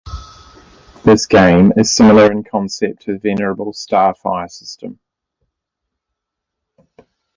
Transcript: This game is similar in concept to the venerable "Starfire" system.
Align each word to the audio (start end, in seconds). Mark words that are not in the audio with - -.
This 1.03 1.27
game 1.27 1.73
is 1.77 1.91
similar 1.91 2.31
in 2.31 2.43
concept 2.43 3.03
to 3.03 3.13
the 3.13 3.19
venerable 3.19 3.71
"Starfire" 3.71 4.49
system. 4.49 4.97